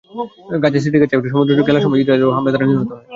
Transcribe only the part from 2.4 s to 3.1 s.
তারা নিহত হয়।